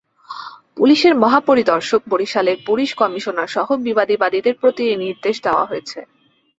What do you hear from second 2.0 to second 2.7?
বরিশালের